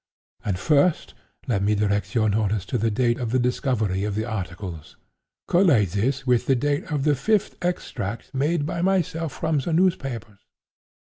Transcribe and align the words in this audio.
And, 0.43 0.57
first, 0.57 1.13
let 1.47 1.61
me 1.61 1.75
direct 1.75 2.15
your 2.15 2.27
notice 2.27 2.65
to 2.65 2.79
the 2.79 2.89
date 2.89 3.19
of 3.19 3.29
the 3.29 3.37
discovery 3.37 4.03
of 4.03 4.15
the 4.15 4.25
articles. 4.25 4.97
Collate 5.47 5.91
this 5.91 6.25
with 6.25 6.47
the 6.47 6.55
date 6.55 6.85
of 6.91 7.03
the 7.03 7.13
fifth 7.13 7.55
extract 7.63 8.33
made 8.33 8.65
by 8.65 8.81
myself 8.81 9.31
from 9.31 9.59
the 9.59 9.73
newspapers. 9.73 10.39